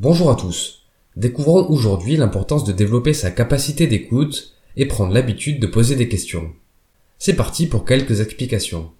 Bonjour 0.00 0.30
à 0.30 0.36
tous. 0.36 0.82
Découvrons 1.16 1.68
aujourd'hui 1.70 2.16
l'importance 2.16 2.62
de 2.62 2.70
développer 2.70 3.12
sa 3.12 3.32
capacité 3.32 3.88
d'écoute 3.88 4.54
et 4.76 4.86
prendre 4.86 5.12
l'habitude 5.12 5.58
de 5.58 5.66
poser 5.66 5.96
des 5.96 6.08
questions. 6.08 6.52
C'est 7.18 7.34
parti 7.34 7.66
pour 7.66 7.84
quelques 7.84 8.20
explications. 8.20 8.92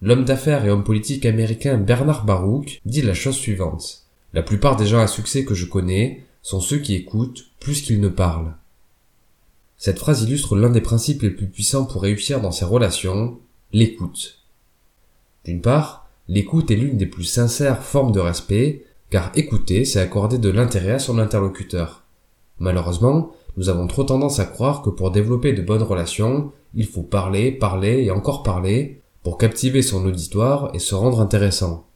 L'homme 0.00 0.24
d'affaires 0.24 0.64
et 0.64 0.70
homme 0.70 0.84
politique 0.84 1.26
américain 1.26 1.76
Bernard 1.76 2.24
Baruch 2.24 2.80
dit 2.86 3.02
la 3.02 3.12
chose 3.12 3.36
suivante. 3.36 4.06
La 4.32 4.42
plupart 4.42 4.76
des 4.76 4.86
gens 4.86 5.00
à 5.00 5.06
succès 5.06 5.44
que 5.44 5.52
je 5.52 5.66
connais 5.66 6.24
sont 6.40 6.60
ceux 6.60 6.78
qui 6.78 6.94
écoutent 6.94 7.44
plus 7.60 7.82
qu'ils 7.82 8.00
ne 8.00 8.08
parlent. 8.08 8.56
Cette 9.76 9.98
phrase 9.98 10.22
illustre 10.22 10.56
l'un 10.56 10.70
des 10.70 10.80
principes 10.80 11.20
les 11.20 11.30
plus 11.30 11.50
puissants 11.50 11.84
pour 11.84 12.00
réussir 12.00 12.40
dans 12.40 12.52
ses 12.52 12.64
relations, 12.64 13.38
l'écoute. 13.74 14.38
D'une 15.46 15.62
part, 15.62 16.06
l'écoute 16.28 16.70
est 16.70 16.76
l'une 16.76 16.98
des 16.98 17.06
plus 17.06 17.24
sincères 17.24 17.82
formes 17.82 18.12
de 18.12 18.20
respect, 18.20 18.84
car 19.08 19.32
écouter, 19.34 19.86
c'est 19.86 19.98
accorder 19.98 20.36
de 20.36 20.50
l'intérêt 20.50 20.92
à 20.92 20.98
son 20.98 21.18
interlocuteur. 21.18 22.04
Malheureusement, 22.58 23.32
nous 23.56 23.70
avons 23.70 23.86
trop 23.86 24.04
tendance 24.04 24.38
à 24.40 24.44
croire 24.44 24.82
que 24.82 24.90
pour 24.90 25.10
développer 25.10 25.54
de 25.54 25.62
bonnes 25.62 25.82
relations, 25.82 26.52
il 26.74 26.86
faut 26.86 27.02
parler, 27.02 27.50
parler 27.50 28.02
et 28.04 28.10
encore 28.10 28.42
parler 28.42 29.00
pour 29.22 29.38
captiver 29.38 29.80
son 29.80 30.04
auditoire 30.04 30.70
et 30.74 30.78
se 30.78 30.94
rendre 30.94 31.20
intéressant. 31.20 31.86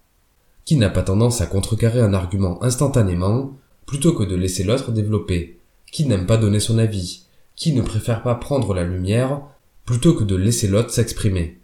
Qui 0.64 0.76
n'a 0.76 0.88
pas 0.88 1.02
tendance 1.02 1.42
à 1.42 1.46
contrecarrer 1.46 2.00
un 2.00 2.14
argument 2.14 2.62
instantanément 2.64 3.52
plutôt 3.84 4.14
que 4.14 4.24
de 4.24 4.34
laisser 4.34 4.64
l'autre 4.64 4.92
développer? 4.92 5.58
Qui 5.92 6.06
n'aime 6.06 6.26
pas 6.26 6.38
donner 6.38 6.60
son 6.60 6.78
avis? 6.78 7.26
Qui 7.54 7.74
ne 7.74 7.82
préfère 7.82 8.22
pas 8.22 8.34
prendre 8.34 8.72
la 8.72 8.84
lumière 8.84 9.42
plutôt 9.84 10.14
que 10.14 10.24
de 10.24 10.36
laisser 10.36 10.68
l'autre 10.68 10.90
s'exprimer? 10.90 11.60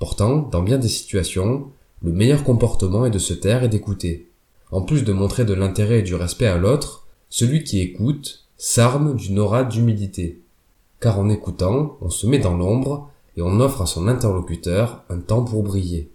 Pourtant, 0.00 0.38
dans 0.38 0.62
bien 0.62 0.78
des 0.78 0.88
situations, 0.88 1.68
le 2.02 2.12
meilleur 2.12 2.42
comportement 2.42 3.04
est 3.04 3.10
de 3.10 3.18
se 3.18 3.34
taire 3.34 3.62
et 3.62 3.68
d'écouter. 3.68 4.30
En 4.72 4.80
plus 4.80 5.04
de 5.04 5.12
montrer 5.12 5.44
de 5.44 5.52
l'intérêt 5.52 5.98
et 5.98 6.02
du 6.02 6.14
respect 6.14 6.46
à 6.46 6.56
l'autre, 6.56 7.06
celui 7.28 7.64
qui 7.64 7.80
écoute 7.80 8.46
s'arme 8.56 9.14
d'une 9.14 9.38
aura 9.38 9.62
d'humilité. 9.62 10.40
Car 11.00 11.18
en 11.18 11.28
écoutant, 11.28 11.98
on 12.00 12.08
se 12.08 12.26
met 12.26 12.38
dans 12.38 12.56
l'ombre 12.56 13.10
et 13.36 13.42
on 13.42 13.60
offre 13.60 13.82
à 13.82 13.86
son 13.86 14.08
interlocuteur 14.08 15.04
un 15.10 15.18
temps 15.18 15.44
pour 15.44 15.62
briller. 15.62 16.10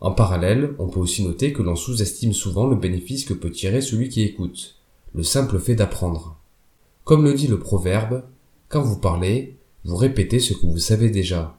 En 0.00 0.12
parallèle, 0.12 0.74
on 0.78 0.88
peut 0.88 1.00
aussi 1.00 1.24
noter 1.24 1.54
que 1.54 1.62
l'on 1.62 1.74
sous-estime 1.74 2.34
souvent 2.34 2.66
le 2.66 2.76
bénéfice 2.76 3.24
que 3.24 3.34
peut 3.34 3.50
tirer 3.50 3.80
celui 3.80 4.10
qui 4.10 4.22
écoute, 4.22 4.76
le 5.14 5.22
simple 5.22 5.58
fait 5.58 5.74
d'apprendre. 5.74 6.36
Comme 7.04 7.24
le 7.24 7.32
dit 7.32 7.46
le 7.46 7.58
proverbe, 7.58 8.24
quand 8.68 8.82
vous 8.82 8.98
parlez, 8.98 9.56
vous 9.86 9.96
répétez 9.96 10.38
ce 10.38 10.52
que 10.52 10.66
vous 10.66 10.78
savez 10.78 11.08
déjà. 11.08 11.57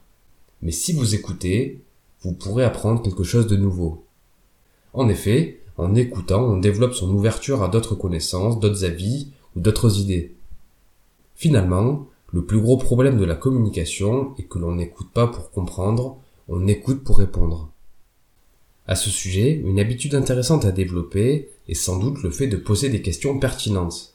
Mais 0.62 0.72
si 0.72 0.92
vous 0.92 1.14
écoutez, 1.14 1.80
vous 2.22 2.32
pourrez 2.32 2.64
apprendre 2.64 3.02
quelque 3.02 3.24
chose 3.24 3.46
de 3.46 3.56
nouveau. 3.56 4.04
En 4.92 5.08
effet, 5.08 5.60
en 5.76 5.94
écoutant, 5.94 6.42
on 6.44 6.58
développe 6.58 6.94
son 6.94 7.10
ouverture 7.10 7.62
à 7.62 7.68
d'autres 7.68 7.94
connaissances, 7.94 8.60
d'autres 8.60 8.84
avis 8.84 9.28
ou 9.56 9.60
d'autres 9.60 9.98
idées. 9.98 10.34
Finalement, 11.34 12.06
le 12.32 12.44
plus 12.44 12.60
gros 12.60 12.76
problème 12.76 13.18
de 13.18 13.24
la 13.24 13.34
communication 13.34 14.34
est 14.38 14.42
que 14.42 14.58
l'on 14.58 14.74
n'écoute 14.74 15.08
pas 15.12 15.26
pour 15.26 15.50
comprendre, 15.50 16.18
on 16.48 16.66
écoute 16.68 17.02
pour 17.02 17.18
répondre. 17.18 17.70
À 18.86 18.96
ce 18.96 19.08
sujet, 19.08 19.52
une 19.52 19.80
habitude 19.80 20.14
intéressante 20.14 20.64
à 20.64 20.72
développer 20.72 21.48
est 21.68 21.74
sans 21.74 21.98
doute 21.98 22.22
le 22.22 22.30
fait 22.30 22.48
de 22.48 22.56
poser 22.56 22.88
des 22.88 23.02
questions 23.02 23.38
pertinentes. 23.38 24.14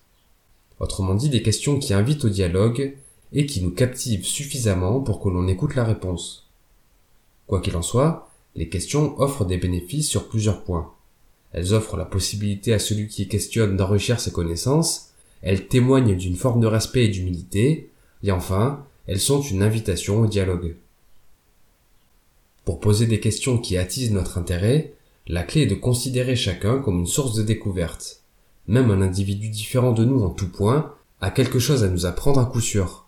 Autrement 0.80 1.16
dit, 1.16 1.30
des 1.30 1.42
questions 1.42 1.80
qui 1.80 1.94
invitent 1.94 2.26
au 2.26 2.30
dialogue 2.30 2.94
et 3.36 3.46
qui 3.46 3.62
nous 3.62 3.72
captivent 3.72 4.26
suffisamment 4.26 5.02
pour 5.02 5.22
que 5.22 5.30
l'on 5.30 5.48
écoute 5.48 5.76
la 5.76 5.84
réponse. 5.84 6.50
Quoi 7.46 7.62
qu'il 7.62 7.76
en 7.76 7.82
soit, 7.82 8.32
les 8.56 8.70
questions 8.70 9.20
offrent 9.20 9.46
des 9.46 9.58
bénéfices 9.58 10.10
sur 10.10 10.30
plusieurs 10.30 10.64
points. 10.64 10.92
Elles 11.52 11.74
offrent 11.74 11.98
la 11.98 12.06
possibilité 12.06 12.74
à 12.74 12.80
celui 12.80 13.08
qui 13.08 13.28
questionne 13.28 13.76
d'enrichir 13.76 14.20
ses 14.20 14.32
connaissances, 14.32 15.12
elles 15.42 15.68
témoignent 15.68 16.16
d'une 16.16 16.38
forme 16.38 16.62
de 16.62 16.68
respect 16.68 17.06
et 17.06 17.10
d'humilité, 17.10 17.92
et 18.24 18.32
enfin, 18.32 18.84
elles 19.06 19.20
sont 19.20 19.42
une 19.42 19.62
invitation 19.62 20.22
au 20.22 20.28
dialogue. 20.28 20.76
Pour 22.64 22.80
poser 22.80 23.06
des 23.06 23.20
questions 23.20 23.58
qui 23.58 23.78
attisent 23.78 24.12
notre 24.12 24.38
intérêt, 24.38 24.94
la 25.28 25.44
clé 25.44 25.62
est 25.62 25.68
de 25.68 25.76
considérer 25.76 26.36
chacun 26.36 26.80
comme 26.80 27.00
une 27.00 27.06
source 27.06 27.36
de 27.36 27.44
découverte. 27.44 28.22
Même 28.68 28.92
un 28.92 29.02
individu 29.02 29.50
différent 29.50 29.92
de 29.92 30.06
nous 30.06 30.24
en 30.24 30.30
tout 30.30 30.50
point 30.50 30.96
a 31.22 31.32
quelque 31.32 31.60
chose 31.60 31.84
à 31.84 31.90
nous 31.90 32.06
apprendre 32.06 32.40
à 32.40 32.46
coup 32.46 32.62
sûr. 32.62 33.05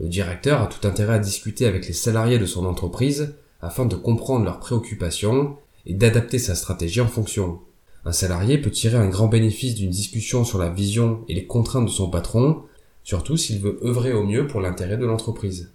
Le 0.00 0.08
directeur 0.08 0.62
a 0.62 0.66
tout 0.66 0.88
intérêt 0.88 1.14
à 1.14 1.18
discuter 1.18 1.66
avec 1.66 1.86
les 1.86 1.92
salariés 1.92 2.38
de 2.38 2.46
son 2.46 2.64
entreprise 2.64 3.34
afin 3.60 3.84
de 3.84 3.96
comprendre 3.96 4.46
leurs 4.46 4.58
préoccupations 4.58 5.58
et 5.84 5.92
d'adapter 5.92 6.38
sa 6.38 6.54
stratégie 6.54 7.02
en 7.02 7.06
fonction. 7.06 7.60
Un 8.06 8.12
salarié 8.12 8.56
peut 8.56 8.70
tirer 8.70 8.96
un 8.96 9.10
grand 9.10 9.28
bénéfice 9.28 9.74
d'une 9.74 9.90
discussion 9.90 10.44
sur 10.44 10.58
la 10.58 10.70
vision 10.70 11.22
et 11.28 11.34
les 11.34 11.46
contraintes 11.46 11.84
de 11.84 11.90
son 11.90 12.08
patron, 12.08 12.62
surtout 13.04 13.36
s'il 13.36 13.60
veut 13.60 13.78
œuvrer 13.84 14.14
au 14.14 14.24
mieux 14.24 14.46
pour 14.46 14.62
l'intérêt 14.62 14.96
de 14.96 15.04
l'entreprise. 15.04 15.70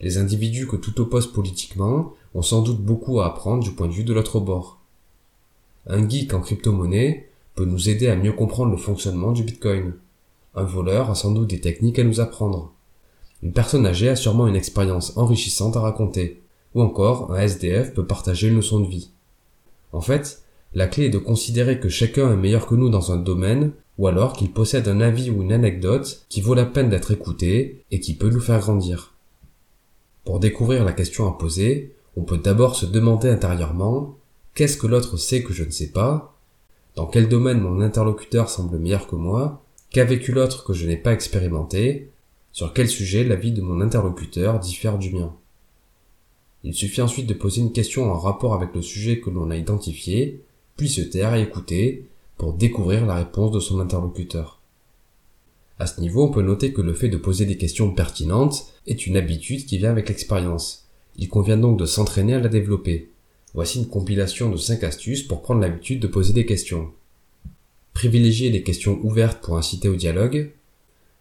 Les 0.00 0.18
individus 0.18 0.68
que 0.68 0.76
tout 0.76 1.00
oppose 1.00 1.32
politiquement 1.32 2.12
ont 2.34 2.42
sans 2.42 2.62
doute 2.62 2.80
beaucoup 2.80 3.20
à 3.20 3.26
apprendre 3.26 3.64
du 3.64 3.72
point 3.72 3.88
de 3.88 3.92
vue 3.92 4.04
de 4.04 4.12
l'autre 4.12 4.38
bord. 4.38 4.78
Un 5.88 6.08
geek 6.08 6.34
en 6.34 6.40
crypto-monnaie 6.40 7.28
peut 7.56 7.64
nous 7.64 7.88
aider 7.88 8.06
à 8.06 8.16
mieux 8.16 8.32
comprendre 8.32 8.70
le 8.70 8.76
fonctionnement 8.76 9.32
du 9.32 9.42
bitcoin. 9.42 9.94
Un 10.54 10.64
voleur 10.64 11.10
a 11.10 11.16
sans 11.16 11.32
doute 11.32 11.50
des 11.50 11.60
techniques 11.60 11.98
à 11.98 12.04
nous 12.04 12.20
apprendre. 12.20 12.73
Une 13.44 13.52
personne 13.52 13.86
âgée 13.86 14.08
a 14.08 14.16
sûrement 14.16 14.46
une 14.46 14.56
expérience 14.56 15.16
enrichissante 15.16 15.76
à 15.76 15.80
raconter, 15.80 16.42
ou 16.74 16.80
encore 16.80 17.30
un 17.30 17.40
SDF 17.40 17.92
peut 17.92 18.06
partager 18.06 18.48
une 18.48 18.56
leçon 18.56 18.80
de 18.80 18.88
vie. 18.88 19.10
En 19.92 20.00
fait, 20.00 20.42
la 20.72 20.88
clé 20.88 21.04
est 21.04 21.10
de 21.10 21.18
considérer 21.18 21.78
que 21.78 21.90
chacun 21.90 22.32
est 22.32 22.36
meilleur 22.36 22.66
que 22.66 22.74
nous 22.74 22.88
dans 22.88 23.12
un 23.12 23.18
domaine, 23.18 23.72
ou 23.98 24.08
alors 24.08 24.32
qu'il 24.32 24.50
possède 24.50 24.88
un 24.88 25.00
avis 25.00 25.30
ou 25.30 25.42
une 25.42 25.52
anecdote 25.52 26.24
qui 26.30 26.40
vaut 26.40 26.54
la 26.54 26.64
peine 26.64 26.88
d'être 26.88 27.12
écouté 27.12 27.84
et 27.90 28.00
qui 28.00 28.14
peut 28.14 28.30
nous 28.30 28.40
faire 28.40 28.60
grandir. 28.60 29.12
Pour 30.24 30.40
découvrir 30.40 30.82
la 30.82 30.94
question 30.94 31.28
à 31.28 31.32
poser, 31.32 31.94
on 32.16 32.22
peut 32.22 32.38
d'abord 32.38 32.74
se 32.74 32.86
demander 32.86 33.28
intérieurement 33.28 34.16
qu'est-ce 34.54 34.78
que 34.78 34.86
l'autre 34.86 35.18
sait 35.18 35.42
que 35.42 35.52
je 35.52 35.64
ne 35.64 35.70
sais 35.70 35.90
pas, 35.90 36.34
dans 36.96 37.06
quel 37.06 37.28
domaine 37.28 37.60
mon 37.60 37.82
interlocuteur 37.82 38.48
semble 38.48 38.78
meilleur 38.78 39.06
que 39.06 39.16
moi, 39.16 39.62
qu'a 39.90 40.04
vécu 40.04 40.32
l'autre 40.32 40.64
que 40.64 40.72
je 40.72 40.86
n'ai 40.86 40.96
pas 40.96 41.12
expérimenté, 41.12 42.10
sur 42.54 42.72
quel 42.72 42.88
sujet 42.88 43.24
l'avis 43.24 43.50
de 43.50 43.60
mon 43.60 43.80
interlocuteur 43.80 44.60
diffère 44.60 44.96
du 44.96 45.10
mien? 45.10 45.34
Il 46.62 46.72
suffit 46.72 47.02
ensuite 47.02 47.26
de 47.26 47.34
poser 47.34 47.60
une 47.60 47.72
question 47.72 48.12
en 48.12 48.16
rapport 48.16 48.54
avec 48.54 48.72
le 48.76 48.80
sujet 48.80 49.18
que 49.18 49.28
l'on 49.28 49.50
a 49.50 49.56
identifié, 49.56 50.40
puis 50.76 50.88
se 50.88 51.00
taire 51.00 51.34
et 51.34 51.42
écouter 51.42 52.06
pour 52.36 52.52
découvrir 52.54 53.06
la 53.06 53.16
réponse 53.16 53.50
de 53.50 53.58
son 53.58 53.80
interlocuteur. 53.80 54.60
À 55.80 55.88
ce 55.88 56.00
niveau, 56.00 56.26
on 56.26 56.30
peut 56.30 56.42
noter 56.42 56.72
que 56.72 56.80
le 56.80 56.94
fait 56.94 57.08
de 57.08 57.16
poser 57.16 57.44
des 57.44 57.56
questions 57.56 57.90
pertinentes 57.90 58.72
est 58.86 59.08
une 59.08 59.16
habitude 59.16 59.66
qui 59.66 59.78
vient 59.78 59.90
avec 59.90 60.08
l'expérience. 60.08 60.86
Il 61.16 61.28
convient 61.28 61.58
donc 61.58 61.76
de 61.76 61.86
s'entraîner 61.86 62.34
à 62.34 62.40
la 62.40 62.48
développer. 62.48 63.10
Voici 63.54 63.80
une 63.80 63.88
compilation 63.88 64.48
de 64.48 64.56
5 64.56 64.84
astuces 64.84 65.24
pour 65.24 65.42
prendre 65.42 65.60
l'habitude 65.60 65.98
de 65.98 66.06
poser 66.06 66.32
des 66.32 66.46
questions. 66.46 66.92
Privilégier 67.94 68.50
les 68.50 68.62
questions 68.62 69.00
ouvertes 69.02 69.42
pour 69.42 69.58
inciter 69.58 69.88
au 69.88 69.96
dialogue, 69.96 70.52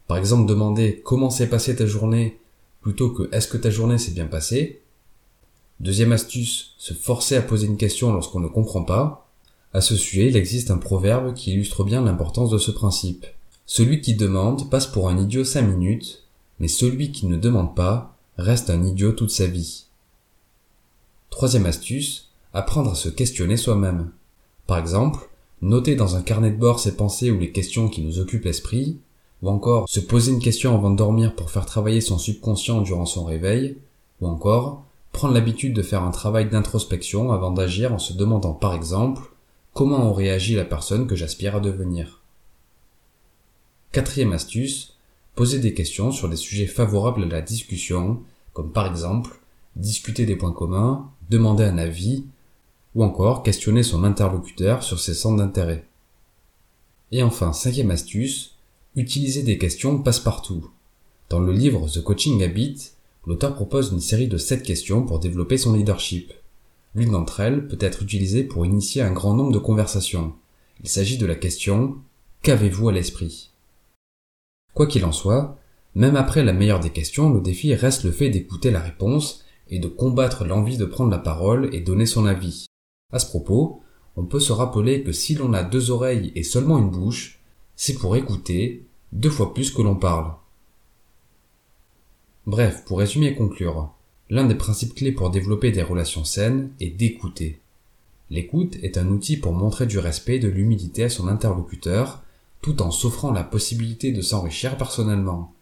par 0.07 0.17
exemple, 0.17 0.47
demander 0.47 1.01
comment 1.03 1.29
s'est 1.29 1.49
passée 1.49 1.75
ta 1.75 1.85
journée 1.85 2.39
plutôt 2.81 3.09
que 3.09 3.29
est-ce 3.31 3.47
que 3.47 3.57
ta 3.57 3.69
journée 3.69 3.97
s'est 3.97 4.11
bien 4.11 4.27
passée. 4.27 4.81
Deuxième 5.79 6.11
astuce, 6.11 6.75
se 6.77 6.93
forcer 6.93 7.35
à 7.35 7.41
poser 7.41 7.67
une 7.67 7.77
question 7.77 8.13
lorsqu'on 8.13 8.39
ne 8.39 8.47
comprend 8.47 8.83
pas. 8.83 9.29
À 9.73 9.81
ce 9.81 9.95
sujet, 9.95 10.27
il 10.27 10.37
existe 10.37 10.69
un 10.69 10.77
proverbe 10.77 11.33
qui 11.33 11.51
illustre 11.51 11.83
bien 11.83 12.01
l'importance 12.01 12.51
de 12.51 12.57
ce 12.57 12.71
principe. 12.71 13.25
Celui 13.65 14.01
qui 14.01 14.15
demande 14.15 14.69
passe 14.69 14.85
pour 14.85 15.09
un 15.09 15.17
idiot 15.17 15.45
cinq 15.45 15.63
minutes, 15.63 16.23
mais 16.59 16.67
celui 16.67 17.11
qui 17.11 17.25
ne 17.25 17.37
demande 17.37 17.75
pas 17.75 18.15
reste 18.37 18.69
un 18.69 18.83
idiot 18.83 19.13
toute 19.13 19.31
sa 19.31 19.47
vie. 19.47 19.85
Troisième 21.29 21.65
astuce, 21.65 22.29
apprendre 22.53 22.91
à 22.91 22.95
se 22.95 23.09
questionner 23.09 23.57
soi-même. 23.57 24.11
Par 24.67 24.77
exemple, 24.77 25.29
noter 25.61 25.95
dans 25.95 26.15
un 26.15 26.21
carnet 26.21 26.51
de 26.51 26.57
bord 26.57 26.79
ses 26.79 26.95
pensées 26.95 27.31
ou 27.31 27.39
les 27.39 27.51
questions 27.51 27.87
qui 27.89 28.01
nous 28.01 28.19
occupent 28.19 28.45
l'esprit, 28.45 28.99
ou 29.43 29.49
encore 29.49 29.89
se 29.89 29.99
poser 29.99 30.31
une 30.31 30.39
question 30.39 30.73
avant 30.73 30.89
de 30.89 30.95
dormir 30.95 31.35
pour 31.35 31.51
faire 31.51 31.65
travailler 31.65 31.99
son 31.99 32.17
subconscient 32.17 32.81
durant 32.81 33.05
son 33.05 33.25
réveil, 33.25 33.77
ou 34.21 34.27
encore 34.27 34.85
prendre 35.11 35.33
l'habitude 35.33 35.75
de 35.75 35.81
faire 35.81 36.01
un 36.01 36.11
travail 36.11 36.49
d'introspection 36.49 37.33
avant 37.33 37.51
d'agir 37.51 37.93
en 37.93 37.99
se 37.99 38.13
demandant 38.13 38.53
par 38.53 38.73
exemple 38.73 39.21
comment 39.73 40.09
on 40.09 40.13
réagit 40.13 40.55
la 40.55 40.63
personne 40.63 41.07
que 41.07 41.17
j'aspire 41.17 41.57
à 41.57 41.59
devenir. 41.59 42.21
Quatrième 43.91 44.31
astuce, 44.31 44.95
poser 45.35 45.59
des 45.59 45.73
questions 45.73 46.13
sur 46.13 46.29
des 46.29 46.37
sujets 46.37 46.65
favorables 46.65 47.23
à 47.23 47.27
la 47.27 47.41
discussion, 47.41 48.21
comme 48.53 48.71
par 48.71 48.87
exemple 48.87 49.41
discuter 49.75 50.25
des 50.25 50.37
points 50.37 50.53
communs, 50.53 51.09
demander 51.29 51.65
un 51.65 51.77
avis, 51.77 52.23
ou 52.95 53.03
encore 53.03 53.43
questionner 53.43 53.83
son 53.83 54.05
interlocuteur 54.05 54.83
sur 54.83 55.01
ses 55.01 55.13
centres 55.13 55.37
d'intérêt. 55.37 55.85
Et 57.11 57.23
enfin, 57.23 57.51
cinquième 57.51 57.91
astuce, 57.91 58.52
utiliser 58.95 59.41
des 59.41 59.57
questions 59.57 59.99
passe-partout. 59.99 60.69
Dans 61.29 61.39
le 61.39 61.51
livre 61.51 61.89
The 61.89 62.03
Coaching 62.03 62.43
Habit, 62.43 62.91
l'auteur 63.25 63.55
propose 63.55 63.91
une 63.91 63.99
série 63.99 64.27
de 64.27 64.37
7 64.37 64.61
questions 64.61 65.03
pour 65.03 65.19
développer 65.19 65.57
son 65.57 65.73
leadership. 65.73 66.31
L'une 66.93 67.11
d'entre 67.11 67.39
elles 67.39 67.67
peut 67.67 67.77
être 67.79 68.03
utilisée 68.03 68.43
pour 68.43 68.65
initier 68.65 69.01
un 69.01 69.11
grand 69.11 69.33
nombre 69.33 69.51
de 69.51 69.57
conversations. 69.57 70.33
Il 70.83 70.89
s'agit 70.89 71.17
de 71.17 71.25
la 71.25 71.35
question 71.35 71.95
Qu'avez-vous 72.43 72.89
à 72.89 72.91
l'esprit? 72.91 73.51
Quoi 74.75 74.85
qu'il 74.85 75.05
en 75.05 75.11
soit, 75.11 75.57
même 75.95 76.15
après 76.15 76.43
la 76.43 76.53
meilleure 76.53 76.79
des 76.79 76.91
questions, 76.91 77.33
le 77.33 77.41
défi 77.41 77.73
reste 77.73 78.03
le 78.03 78.11
fait 78.11 78.29
d'écouter 78.29 78.69
la 78.69 78.79
réponse 78.79 79.43
et 79.69 79.79
de 79.79 79.87
combattre 79.87 80.45
l'envie 80.45 80.77
de 80.77 80.85
prendre 80.85 81.09
la 81.09 81.19
parole 81.19 81.73
et 81.73 81.79
donner 81.79 82.05
son 82.05 82.27
avis. 82.27 82.67
À 83.11 83.17
ce 83.17 83.27
propos, 83.27 83.81
on 84.17 84.25
peut 84.25 84.39
se 84.39 84.51
rappeler 84.51 85.03
que 85.03 85.11
si 85.11 85.33
l'on 85.33 85.53
a 85.53 85.63
deux 85.63 85.89
oreilles 85.89 86.31
et 86.35 86.43
seulement 86.43 86.77
une 86.77 86.91
bouche, 86.91 87.42
c'est 87.85 87.95
pour 87.95 88.15
écouter 88.15 88.85
deux 89.11 89.29
fois 89.29 89.53
plus 89.53 89.69
que 89.69 89.81
l'on 89.81 89.97
parle. 89.97 90.35
Bref, 92.45 92.85
pour 92.85 92.99
résumer 92.99 93.27
et 93.27 93.35
conclure, 93.35 93.91
l'un 94.29 94.45
des 94.45 94.55
principes 94.55 94.95
clés 94.95 95.11
pour 95.11 95.31
développer 95.31 95.69
des 95.73 95.83
relations 95.83 96.23
saines 96.23 96.71
est 96.79 96.91
d'écouter. 96.91 97.59
L'écoute 98.29 98.77
est 98.83 98.97
un 98.97 99.09
outil 99.09 99.35
pour 99.35 99.51
montrer 99.51 99.85
du 99.85 99.99
respect 99.99 100.37
et 100.37 100.39
de 100.39 100.47
l'humilité 100.47 101.03
à 101.03 101.09
son 101.09 101.27
interlocuteur, 101.27 102.23
tout 102.61 102.81
en 102.81 102.89
s'offrant 102.89 103.33
la 103.33 103.43
possibilité 103.43 104.13
de 104.13 104.21
s'enrichir 104.21 104.77
personnellement. 104.77 105.53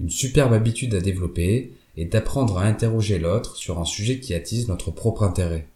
Une 0.00 0.10
superbe 0.10 0.52
habitude 0.52 0.94
à 0.94 1.00
développer 1.00 1.72
est 1.96 2.04
d'apprendre 2.04 2.58
à 2.58 2.64
interroger 2.64 3.18
l'autre 3.18 3.56
sur 3.56 3.80
un 3.80 3.86
sujet 3.86 4.20
qui 4.20 4.34
attise 4.34 4.68
notre 4.68 4.90
propre 4.90 5.22
intérêt. 5.22 5.66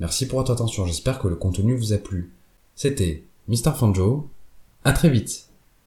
Merci 0.00 0.26
pour 0.26 0.40
votre 0.40 0.50
attention, 0.50 0.86
j'espère 0.86 1.20
que 1.20 1.28
le 1.28 1.36
contenu 1.36 1.76
vous 1.76 1.92
a 1.92 1.98
plu. 1.98 2.32
C'était 2.74 3.22
Mr. 3.48 3.74
Fanjo, 3.74 4.30
à 4.84 4.92
très 4.92 5.10
vite 5.10 5.48